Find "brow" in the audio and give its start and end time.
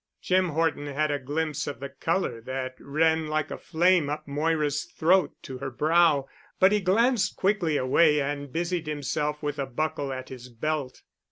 5.69-6.27